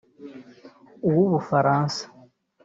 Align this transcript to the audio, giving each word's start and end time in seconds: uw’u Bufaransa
uw’u 1.07 1.25
Bufaransa 1.31 2.03